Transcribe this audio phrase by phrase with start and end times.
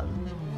[0.00, 0.49] 好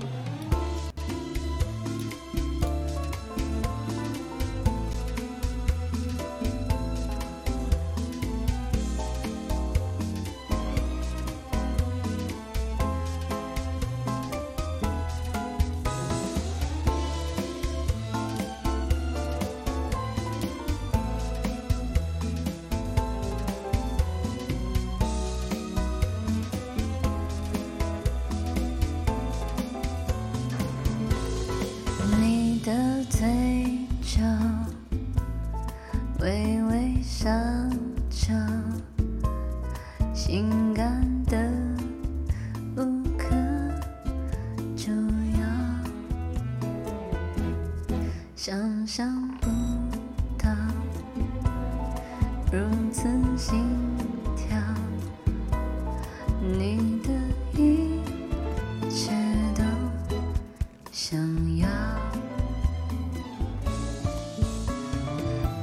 [36.22, 37.69] 微微上
[38.08, 38.33] 翘，
[40.14, 41.36] 性感的
[42.77, 43.28] 无可
[44.77, 45.45] 救药，
[48.36, 49.48] 想象不
[50.39, 50.48] 到
[52.53, 52.61] 如
[52.92, 53.67] 此心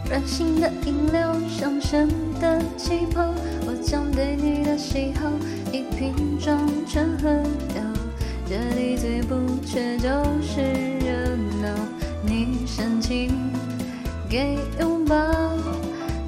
[0.09, 2.09] 软性的饮料，上升
[2.41, 3.31] 的气泡，
[3.67, 5.29] 我将对你的喜好
[5.71, 7.29] 一瓶装成喝
[7.71, 7.83] 掉。
[8.47, 10.09] 这里最不缺就
[10.41, 10.61] 是
[11.05, 11.69] 热闹，
[12.25, 13.31] 你深情
[14.27, 15.15] 给拥抱，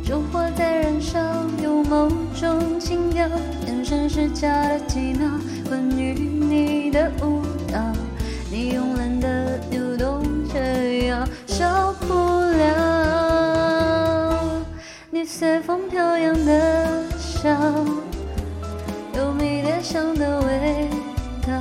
[0.06, 1.20] 烛火在燃烧，
[1.64, 2.08] 有某
[2.40, 3.28] 种情调，
[3.66, 5.28] 眼神是假的几秒，
[5.68, 7.42] 关于你的舞
[7.74, 7.82] 蹈。
[16.22, 17.50] 样的笑，
[19.16, 20.90] 有迷迭香的味
[21.48, 21.52] 道，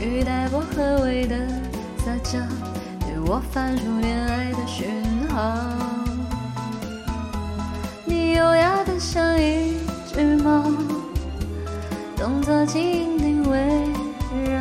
[0.00, 1.36] 与带薄荷味的
[1.98, 2.38] 撒娇，
[3.00, 4.88] 对我发出恋爱的讯
[5.28, 5.54] 号。
[8.06, 9.78] 你优雅的像一
[10.10, 10.62] 只猫，
[12.16, 13.58] 动作轻盈地围
[14.50, 14.60] 绕。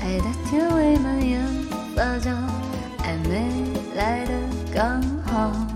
[0.00, 1.40] 爱的甜味蔓延
[1.94, 2.34] 发酵，
[3.02, 3.50] 暧昧
[3.94, 4.32] 来的
[4.74, 5.75] 刚好。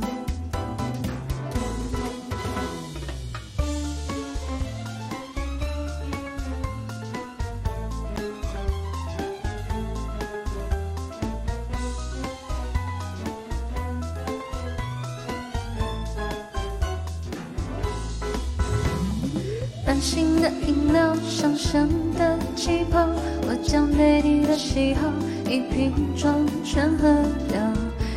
[19.91, 23.09] 软性的饮料，上升的气泡，
[23.43, 25.11] 我将对你的喜好
[25.49, 27.09] 一瓶装全喝
[27.49, 27.59] 掉。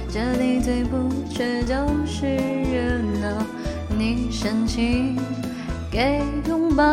[0.08, 1.74] 这里最不缺就
[2.06, 3.44] 是热闹，
[3.98, 5.18] 你深情
[5.90, 6.86] 给拥抱，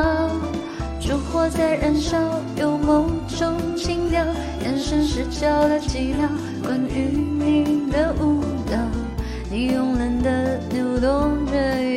[0.99, 2.17] 烛火在燃烧，
[2.57, 4.25] 有某种情调，
[4.65, 6.27] 眼神是交了几秒，
[6.63, 8.79] 关于你的舞蹈，
[9.51, 11.53] 你慵懒的扭动着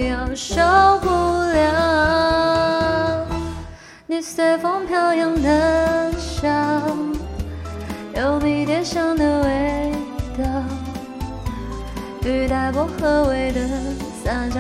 [0.10, 0.93] 腰，
[4.36, 6.50] 随风飘扬的笑，
[8.16, 9.92] 有迷迭香的味
[10.36, 10.44] 道，
[12.28, 13.60] 与带薄荷味的
[14.24, 14.60] 撒娇，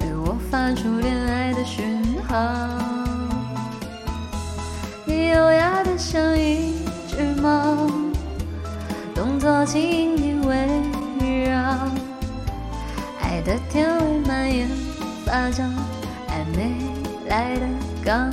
[0.00, 2.36] 对我发出恋爱的讯号。
[5.04, 6.74] 你优雅的像一
[7.06, 7.88] 只猫，
[9.14, 11.60] 动作轻盈地围绕，
[13.22, 14.68] 爱的甜味蔓延
[15.24, 15.62] 发酵，
[16.26, 16.72] 暧昧
[17.28, 17.66] 来的
[18.04, 18.32] 刚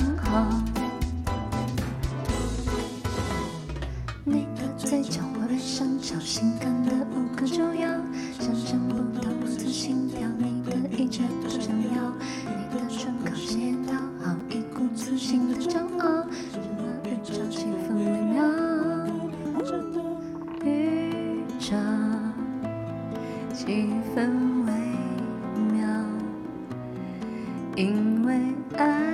[15.64, 16.06] 骄傲，
[16.52, 18.00] 什么预兆气氛微
[18.32, 18.44] 妙，
[20.64, 21.76] 预兆
[23.52, 24.16] 气氛
[24.66, 24.68] 微
[25.72, 25.82] 妙，
[27.76, 28.28] 因为
[28.76, 29.13] 爱。